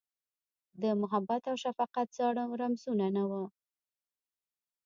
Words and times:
د 0.81 0.83
محبت 1.01 1.41
اوشفقت 1.51 2.07
زاړه 2.17 2.43
رمزونه، 2.61 3.05
نه 3.15 3.23
وه 3.29 3.43